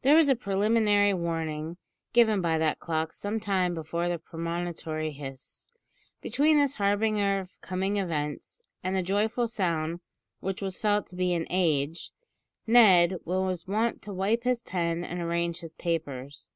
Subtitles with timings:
[0.00, 1.76] There was a preliminary warning
[2.14, 5.68] given by that clock some time before the premonitory hiss.
[6.22, 10.00] Between this harbinger of coming events, and the joyful sound
[10.40, 12.10] which was felt to be "an age,"
[12.66, 16.48] Ned was wont to wipe his pen and arrange his papers.